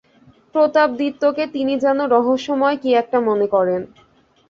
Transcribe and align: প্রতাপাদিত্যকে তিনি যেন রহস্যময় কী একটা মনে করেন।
প্রতাপাদিত্যকে 0.55 1.43
তিনি 1.47 1.73
যেন 1.79 1.99
রহস্যময় 2.07 2.77
কী 2.77 2.89
একটা 3.01 3.17
মনে 3.21 3.47
করেন। 3.47 3.81